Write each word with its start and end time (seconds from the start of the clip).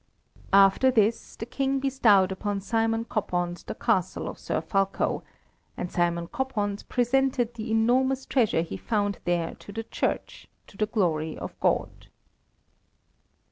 After 0.55 0.89
this 0.89 1.35
the 1.35 1.45
King 1.45 1.79
bestowed 1.79 2.31
upon 2.31 2.59
Simon 2.59 3.05
Koppand 3.05 3.63
the 3.67 3.75
castle 3.75 4.27
of 4.27 4.39
Sir 4.39 4.59
Fulko, 4.59 5.21
and 5.77 5.91
Simon 5.91 6.25
Koppand 6.27 6.89
presented 6.89 7.53
the 7.53 7.69
enormous 7.69 8.25
treasure 8.25 8.63
he 8.63 8.77
found 8.77 9.19
there 9.25 9.53
to 9.59 9.71
the 9.71 9.83
Church, 9.83 10.47
to 10.65 10.75
the 10.75 10.87
glory 10.87 11.37
of 11.37 11.53
God. 11.59 12.07